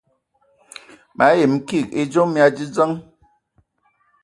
[1.17, 2.91] Ma yəm kig edzom mia dzədzəŋ.